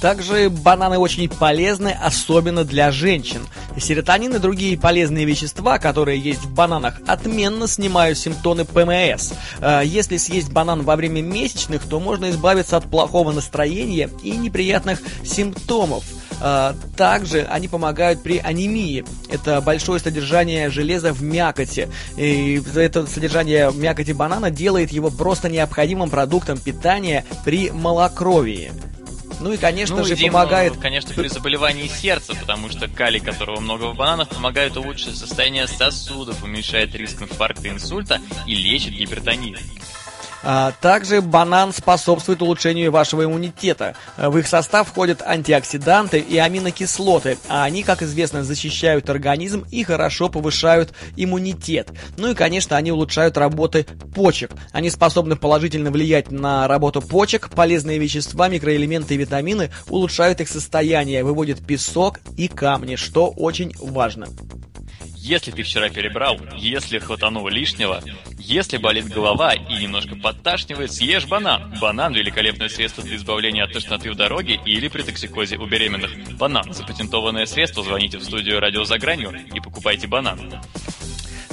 [0.00, 3.46] Также бананы очень полезны, особенно для женщин.
[3.78, 9.32] Серотонин и другие полезные вещества, которые есть в бананах, отменно снимают симптомы ПМС.
[9.60, 15.00] Э, если съесть банан во время месячных, то можно избавиться от плохого настроения и неприятных
[15.24, 16.04] симптомов.
[16.40, 19.04] А, также они помогают при анемии.
[19.28, 21.88] Это большое содержание железа в мякоти.
[22.16, 28.72] И это содержание мякоти банана делает его просто необходимым продуктом питания при малокровии.
[29.40, 30.76] Ну и, конечно ну, же, Дима, помогает...
[30.78, 36.42] Конечно, при заболевании сердца, потому что калий, которого много в бананах, помогает улучшить состояние сосудов,
[36.42, 39.58] уменьшает риск инфаркта и инсульта и лечит гипертонию.
[40.48, 43.96] А, также банан способствует улучшению вашего иммунитета.
[44.16, 50.28] В их состав входят антиоксиданты и аминокислоты, а они, как известно, защищают организм и хорошо
[50.28, 51.90] повышают иммунитет.
[52.16, 54.52] Ну и, конечно, они улучшают работы почек.
[54.70, 61.24] Они способны положительно влиять на работу почек, полезные вещества, микроэлементы и витамины улучшают их состояние,
[61.24, 64.28] выводят песок и камни, что очень важно.
[65.26, 68.00] Если ты вчера перебрал, если хватануло лишнего,
[68.38, 71.74] если болит голова и немножко подташнивает, съешь банан.
[71.80, 76.12] Банан– великолепное средство для избавления от тошноты в дороге или при токсикозе у беременных.
[76.38, 77.82] Банан– запатентованное средство.
[77.82, 80.38] Звоните в студию «Радио за гранью» и покупайте банан.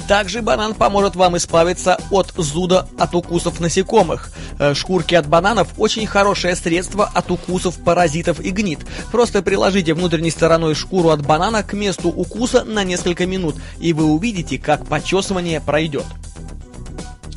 [0.08, 4.32] Также банан поможет вам избавиться от зуда от укусов насекомых.
[4.58, 8.80] Э, шкурки от бананов очень хорошее средство от укусов паразитов и гнид.
[9.10, 14.04] Просто приложите внутренней стороной шкуру от банана к месту укуса на несколько минут, и вы
[14.04, 16.04] увидите, как почесывание пройдет.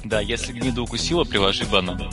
[0.07, 2.09] Да, если гнида укусила, приложи банан.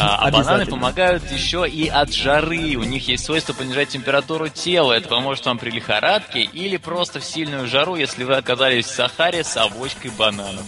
[0.00, 2.76] А, а бананы помогают еще и от жары.
[2.76, 4.94] У них есть свойство понижать температуру тела.
[4.94, 9.44] Это поможет вам при лихорадке или просто в сильную жару, если вы оказались в Сахаре
[9.44, 10.62] с авоськой бананов.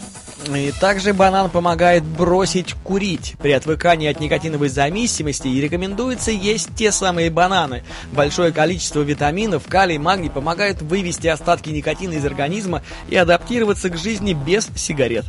[0.55, 3.37] И также банан помогает бросить курить.
[3.41, 7.85] При отвыкании от никотиновой зависимости и рекомендуется есть те самые бананы.
[8.13, 14.35] Большое количество витаминов, калий, магний помогают вывести остатки никотина из организма и адаптироваться к жизни
[14.35, 15.25] без сигарет.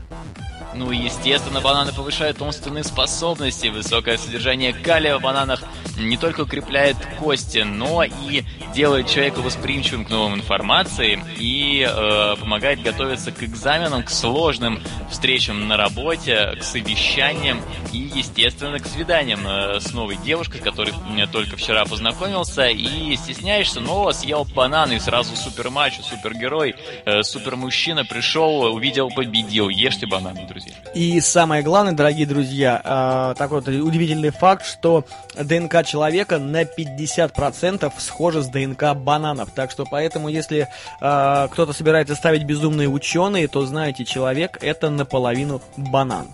[0.73, 3.67] Ну и естественно, бананы повышают умственные способности.
[3.67, 5.63] Высокое содержание калия в бананах
[5.97, 12.81] не только укрепляет кости, но и делает человека восприимчивым к новым информации и э, помогает
[12.81, 14.79] готовиться к экзаменам, к сложным
[15.09, 20.93] встречам на работе, к совещаниям и, естественно, к свиданиям э, с новой девушкой, с которой
[21.31, 27.57] только вчера познакомился, и стесняешься, но съел бананы и сразу супер мачо, супергерой, э, супер
[27.57, 29.67] мужчина пришел, увидел, победил.
[29.67, 30.91] Ешьте бананы, друзья друзья.
[30.93, 37.91] И самое главное, дорогие друзья, э, такой вот удивительный факт, что ДНК человека на 50%
[37.97, 39.51] схожа с ДНК бананов.
[39.51, 40.67] Так что поэтому, если
[41.01, 46.27] э, кто-то собирается ставить безумные ученые, то знаете, человек это наполовину банан.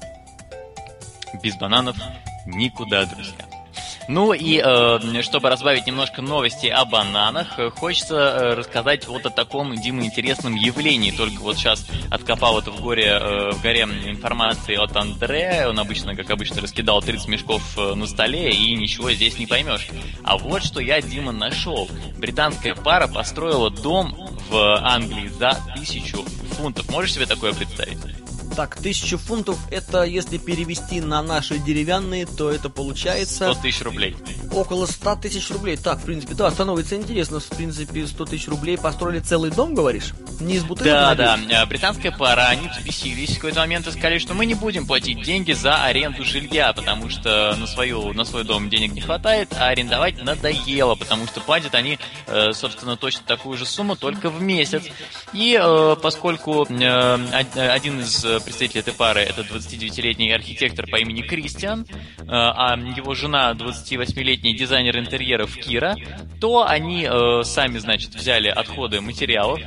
[1.41, 1.97] Без бананов
[2.45, 3.45] никуда, друзья.
[4.07, 9.29] Ну и э, чтобы разбавить немножко новости о бананах, э, хочется э, рассказать вот о
[9.29, 11.11] таком, Дима, интересном явлении.
[11.11, 15.65] Только вот сейчас откопал это в горе, э, в горе информации от Андре.
[15.67, 19.89] Он обычно, как обычно, раскидал 30 мешков э, на столе и ничего здесь не поймешь.
[20.23, 21.89] А вот что я, Дима, нашел.
[22.17, 24.15] Британская пара построила дом
[24.49, 26.23] в Англии за тысячу
[26.55, 26.89] фунтов.
[26.89, 27.99] Можешь себе такое представить?
[28.57, 33.53] Так, тысячу фунтов, это если перевести на наши деревянные, то это получается...
[33.53, 34.17] 100 тысяч рублей.
[34.51, 35.77] Около 100 тысяч рублей.
[35.77, 37.39] Так, в принципе, да, становится интересно.
[37.39, 40.15] В принципе, 100 тысяч рублей построили целый дом, говоришь?
[40.39, 40.91] Не из бутылок?
[40.91, 41.39] Да, да.
[41.51, 45.21] Э, британская пара, они взбесились в какой-то момент и сказали, что мы не будем платить
[45.21, 49.67] деньги за аренду жилья, потому что на, свою, на свой дом денег не хватает, а
[49.67, 54.81] арендовать надоело, потому что платят они, э, собственно, точно такую же сумму, только в месяц.
[55.31, 61.85] И э, поскольку один из представитель этой пары это 29-летний архитектор по имени Кристиан,
[62.17, 65.97] э, а его жена 28-летний дизайнер интерьеров Кира,
[66.39, 69.59] то они э, сами, значит, взяли отходы материалов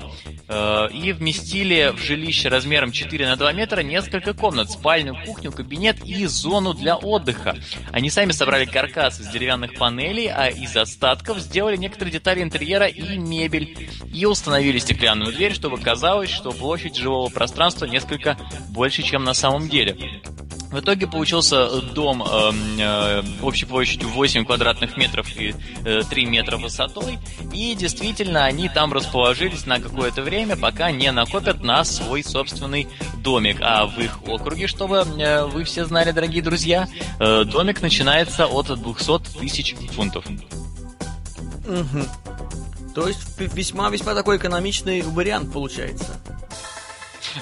[0.49, 6.03] э, и вместили в жилище размером 4 на 2 метра несколько комнат, спальню, кухню, кабинет
[6.03, 7.57] и зону для отдыха.
[7.93, 13.19] Они сами собрали каркас из деревянных панелей, а из остатков сделали некоторые детали интерьера и
[13.19, 13.91] мебель.
[14.13, 18.39] И установили стеклянную дверь, чтобы казалось, что площадь живого пространства несколько
[18.71, 20.23] больше, чем на самом деле.
[20.71, 25.53] В итоге получился дом э, э, общей площадью 8 квадратных метров и
[25.85, 27.19] э, 3 метра высотой.
[27.53, 33.59] И действительно, они там расположились на какое-то время, пока не накопят на свой собственный домик.
[33.61, 38.67] А в их округе, чтобы э, вы все знали, дорогие друзья, э, домик начинается от
[38.67, 40.25] 200 тысяч фунтов.
[42.95, 46.21] То есть весьма-весьма такой экономичный вариант получается.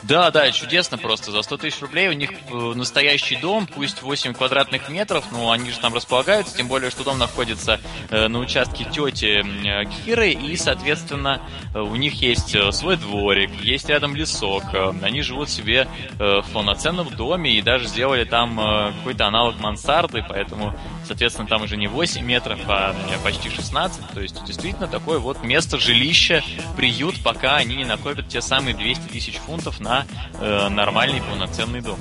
[0.02, 1.30] Да, да, чудесно просто.
[1.30, 5.70] За 100 тысяч рублей у них э, настоящий дом, пусть 8 квадратных метров, но они
[5.70, 10.56] же там располагаются, тем более, что дом находится э, на участке тети э, Киры, и,
[10.56, 11.40] соответственно,
[11.74, 14.64] у них есть свой дворик, есть рядом лесок.
[15.02, 18.56] Они живут себе в полноценном доме и даже сделали там
[18.98, 20.74] какой-то аналог мансарды, поэтому
[21.08, 22.94] Соответственно, там уже не 8 метров, а
[23.24, 24.10] почти 16.
[24.12, 26.44] То есть действительно такое вот место, жилище,
[26.76, 30.04] приют, пока они не накопят те самые 200 тысяч фунтов на
[30.38, 31.98] э, нормальный полноценный дом.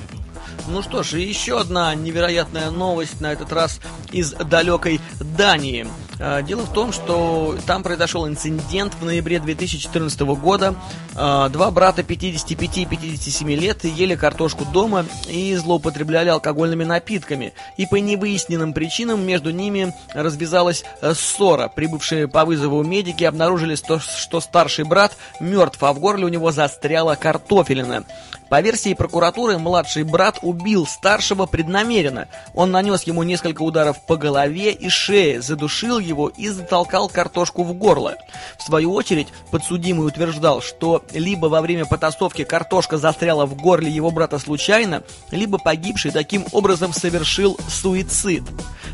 [0.66, 3.80] Ну что ж, еще одна невероятная новость, на этот раз
[4.12, 5.86] из далекой Дании.
[6.20, 10.74] А, дело в том, что там произошел инцидент в ноябре 2014 года.
[11.14, 17.52] А, два брата 55 и 57 лет ели картошку дома и злоупотребляли алкогольными напитками.
[17.76, 21.68] И по невыясненным причинам между ними развязалась э, ссора.
[21.68, 27.14] Прибывшие по вызову медики обнаружили, что старший брат мертв, а в горле у него застряла
[27.14, 28.04] картофелина.
[28.48, 32.28] По версии прокуратуры, младший брат убил старшего преднамеренно.
[32.54, 37.74] Он нанес ему несколько ударов по голове и шее, задушил его и затолкал картошку в
[37.74, 38.16] горло.
[38.58, 44.10] В свою очередь, подсудимый утверждал, что либо во время потасовки картошка застряла в горле его
[44.10, 48.44] брата случайно, либо погибший таким образом совершил суицид.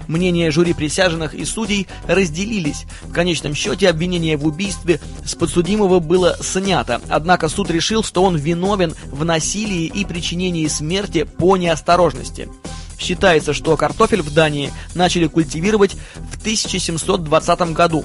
[0.08, 2.86] Мнения жюри присяжных и судей разделились.
[3.02, 8.36] В конечном счете обвинение в убийстве с подсудимого было снято, однако суд решил, что он
[8.36, 12.48] виновен в насилии и причинении смерти по неосторожности.
[12.98, 15.96] Считается, что картофель в Дании начали культивировать
[16.32, 18.04] в 1720 году.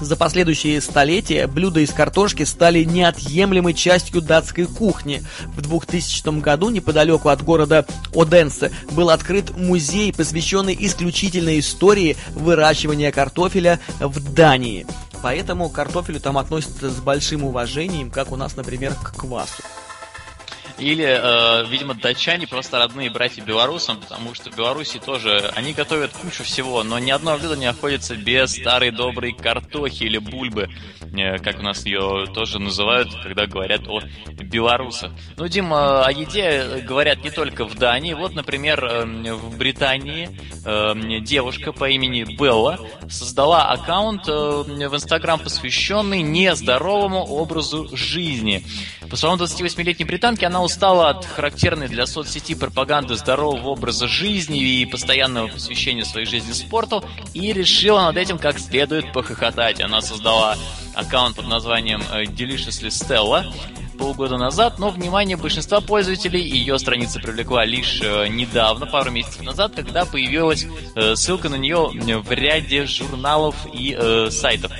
[0.00, 5.22] За последующие столетия блюда из картошки стали неотъемлемой частью датской кухни.
[5.56, 13.80] В 2000 году неподалеку от города Оденсе был открыт музей, посвященный исключительной истории выращивания картофеля
[13.98, 14.86] в Дании.
[15.20, 19.62] Поэтому картофелю там относятся с большим уважением, как у нас, например, к квасу.
[20.78, 26.44] Или, э, видимо, датчане просто родные братья белорусам, потому что в тоже они готовят кучу
[26.44, 30.68] всего, но ни одно блюдо не обходится без старой доброй картохи или бульбы,
[31.00, 35.12] э, как у нас ее тоже называют, когда говорят о белорусах.
[35.36, 38.14] Ну, Дима, о еде говорят не только в Дании.
[38.14, 40.30] Вот, например, э, в Британии
[40.64, 48.64] э, девушка по имени Белла создала аккаунт э, в Инстаграм, посвященный нездоровому образу жизни.
[49.10, 54.84] По словам 28-летней британки, она устала от характерной для соцсети пропаганды здорового образа жизни и
[54.84, 57.02] постоянного посвящения своей жизни спорту
[57.32, 59.80] и решила над этим как следует похохотать.
[59.80, 60.58] Она создала
[60.94, 63.50] аккаунт под названием э, Deliciously Stella
[63.96, 69.72] полгода назад, но внимание большинства пользователей ее страница привлекла лишь э, недавно, пару месяцев назад,
[69.74, 71.90] когда появилась э, ссылка на нее
[72.20, 74.70] в ряде журналов и э, сайтов.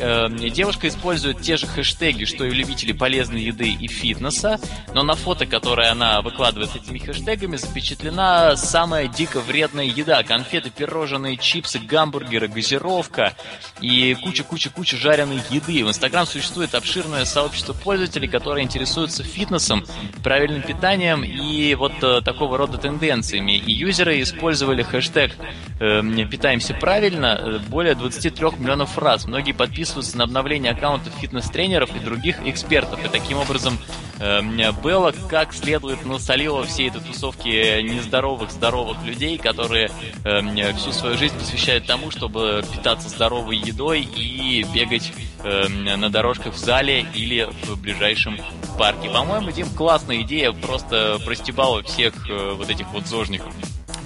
[0.00, 4.58] Эм, девушка использует те же хэштеги, что и любители полезной еды и фитнеса,
[4.94, 10.22] но на фото, которое она выкладывает этими хэштегами, запечатлена самая дико вредная еда.
[10.22, 13.34] Конфеты, пирожные, чипсы, гамбургеры, газировка
[13.82, 15.84] и куча-куча-куча жареной еды.
[15.84, 19.84] В Инстаграм существует обширное сообщество пользователей, которые интересуются фитнесом,
[20.24, 23.58] правильным питанием и вот э, такого рода тенденциями.
[23.58, 25.32] И юзеры использовали хэштег
[25.78, 29.26] э, «Питаемся правильно» э, более 23 миллионов раз.
[29.26, 33.04] Многие подписываются подписываться на обновление аккаунтов фитнес-тренеров и других экспертов.
[33.04, 33.78] И таким образом
[34.18, 34.40] э,
[34.82, 39.90] Белла как следует насолила всей этой тусовки нездоровых, здоровых людей, которые
[40.24, 45.12] э, всю свою жизнь посвящают тому, чтобы питаться здоровой едой и бегать
[45.42, 48.38] э, на дорожках в зале или в ближайшем
[48.78, 49.10] парке.
[49.10, 53.52] По-моему, Дим, классная идея, просто простебала всех э, вот этих вот зожников.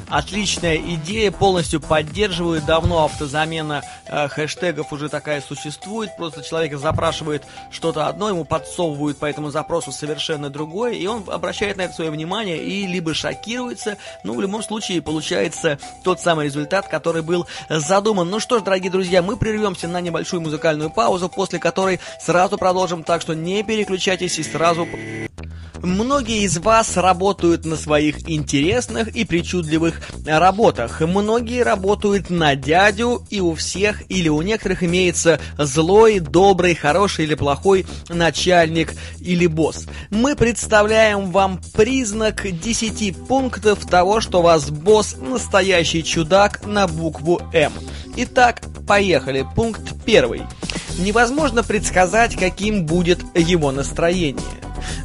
[0.08, 2.62] Отличная идея, полностью поддерживаю.
[2.62, 6.16] Давно автозамена э, хэштегов уже такая существует.
[6.16, 11.76] Просто человек запрашивает что-то одно, ему подсовывают по этому запросу совершенно другое, и он обращает
[11.76, 16.88] на это свое внимание и либо шокируется, ну, в любом случае, получается тот самый результат,
[16.88, 18.28] который был задуман.
[18.30, 23.02] Ну что ж, дорогие друзья, мы прервемся на небольшую музыкальную паузу, после которой сразу продолжим,
[23.02, 24.86] так что не переключайтесь и сразу...
[25.84, 29.93] Многие из вас работают на своих интересных и причудливых
[30.26, 31.00] работах.
[31.00, 37.34] Многие работают на дядю, и у всех или у некоторых имеется злой, добрый, хороший или
[37.34, 39.86] плохой начальник или босс.
[40.10, 47.72] Мы представляем вам признак 10 пунктов того, что вас босс настоящий чудак на букву М.
[48.16, 49.46] Итак, поехали.
[49.54, 50.42] Пункт первый.
[50.98, 54.42] Невозможно предсказать, каким будет его настроение.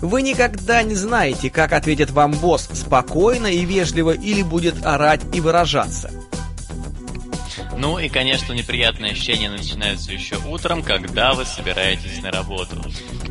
[0.02, 5.42] Вы никогда не знаете, как ответит вам босс, спокойно и вежливо или будет орать и
[5.42, 6.12] выражаться.
[7.80, 12.76] Ну и, конечно, неприятные ощущения начинаются еще утром, когда вы собираетесь на работу.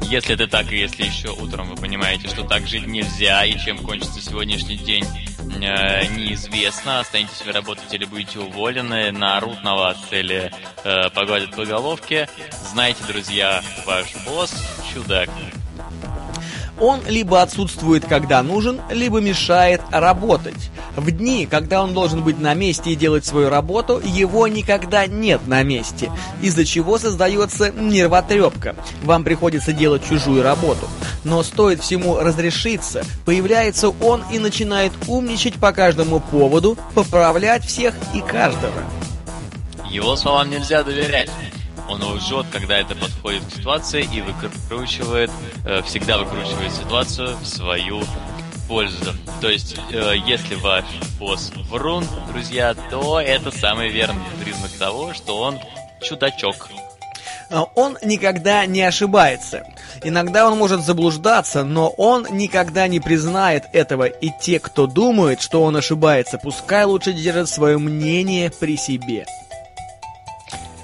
[0.05, 3.77] Если это так, и если еще утром вы понимаете, что так жить нельзя, и чем
[3.77, 10.51] кончится сегодняшний день, э, неизвестно, останетесь вы работать или будете уволены, наорут на вас или
[10.83, 12.27] э, погладят по головке,
[12.73, 14.55] знайте, друзья, ваш босс
[14.95, 15.29] чудак.
[16.81, 20.71] Он либо отсутствует, когда нужен, либо мешает работать.
[20.97, 25.47] В дни, когда он должен быть на месте и делать свою работу, его никогда нет
[25.47, 26.11] на месте,
[26.43, 28.77] из-за чего создается нервотрепка.
[29.03, 30.87] Вам приходится делать чужую работу.
[31.25, 38.21] Но стоит всему разрешиться, появляется он и начинает умничать по каждому поводу, поправлять всех и
[38.21, 38.83] каждого.
[39.91, 41.31] Его словам нельзя доверять.
[41.89, 45.31] Он лжет, когда это подходит к ситуации и выкручивает,
[45.65, 48.03] э, всегда выкручивает ситуацию в свою
[48.69, 49.15] пользу.
[49.41, 50.85] То есть, э, если ваш
[51.19, 55.59] босс врун, друзья, то это самый верный признак того, что он
[56.03, 56.69] чудачок.
[57.51, 59.63] А Он никогда не ошибается.
[60.05, 65.63] Иногда он может заблуждаться, но он никогда не признает этого, и те, кто думает, что
[65.63, 69.25] он ошибается, пускай лучше держат свое мнение при себе.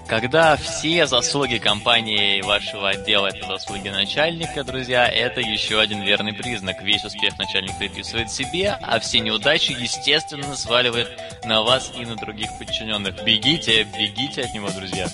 [0.06, 6.82] Когда все заслуги компании вашего отдела это заслуги начальника, друзья, это еще один верный признак.
[6.82, 11.08] Весь успех начальник приписывает себе, а все неудачи, естественно, сваливает
[11.44, 13.24] на вас и на других подчиненных.
[13.24, 15.08] Бегите, бегите от него, друзья.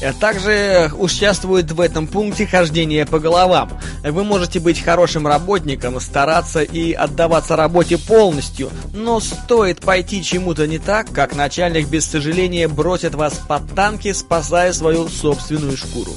[0.00, 3.70] А Также участвует в этом пункте хождение по головам.
[4.04, 10.78] Вы можете быть хорошим работником, стараться и отдаваться работе полностью, но стоит пойти чему-то не
[10.78, 16.12] так, как начальник без сожаления бросит вас под танки, спасая свою собственную шкуру.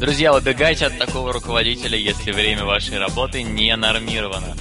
[0.00, 4.56] Друзья, убегайте от такого руководителя, если время вашей работы не нормировано.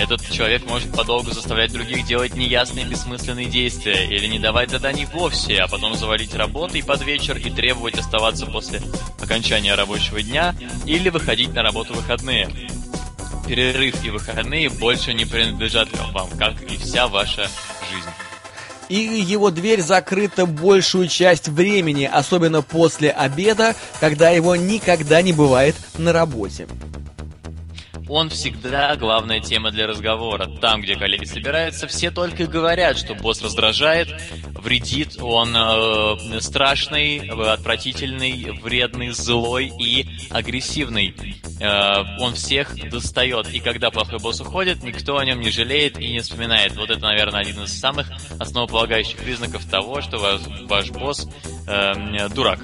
[0.00, 5.58] Этот человек может подолгу заставлять других делать неясные бессмысленные действия или не давать заданий вовсе,
[5.58, 8.80] а потом завалить работой под вечер и требовать оставаться после
[9.20, 10.54] окончания рабочего дня
[10.86, 12.48] или выходить на работу в выходные.
[13.46, 17.42] Перерыв и выходные больше не принадлежат вам, как и вся ваша
[17.92, 18.08] жизнь.
[18.88, 25.76] И его дверь закрыта большую часть времени, особенно после обеда, когда его никогда не бывает
[25.98, 26.66] на работе.
[28.10, 30.50] Он всегда главная тема для разговора.
[30.60, 34.08] Там, где коллеги собираются, все только и говорят, что босс раздражает,
[34.60, 41.14] вредит, он э, страшный, отвратительный, вредный, злой и агрессивный.
[41.60, 43.54] Э, он всех достает.
[43.54, 46.74] И когда плохой босс уходит, никто о нем не жалеет и не вспоминает.
[46.76, 48.08] Вот это, наверное, один из самых
[48.40, 51.28] основополагающих признаков того, что ваш, ваш босс
[51.68, 52.58] э, дурак.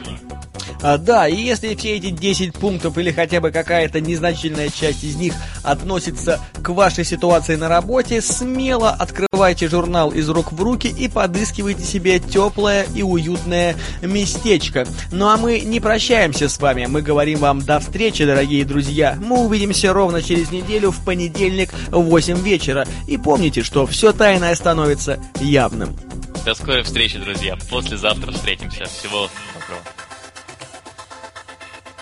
[0.83, 5.17] А, да, и если все эти 10 пунктов или хотя бы какая-то незначительная часть из
[5.17, 11.09] них относится к вашей ситуации на работе, смело открывайте журнал из рук в руки и
[11.09, 14.87] подыскивайте себе теплое и уютное местечко.
[15.13, 19.19] Ну а мы не прощаемся с вами, мы говорим вам до встречи, дорогие друзья.
[19.21, 22.87] Мы увидимся ровно через неделю в понедельник в 8 вечера.
[23.07, 25.97] И помните, что все тайное становится явным.
[26.45, 27.57] До скорой встречи, друзья.
[27.71, 28.85] Послезавтра встретимся.
[28.85, 30.06] Всего доброго.